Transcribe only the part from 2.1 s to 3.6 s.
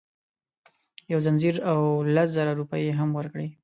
لس زره روپۍ یې هم ورکړې.